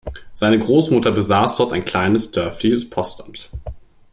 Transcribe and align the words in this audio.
Seine 0.33 0.57
Großmutter 0.57 1.11
besaß 1.11 1.57
dort 1.57 1.73
ein 1.73 1.85
kleines 1.85 2.31
dörfliches 2.31 2.89
Postamt. 2.89 3.51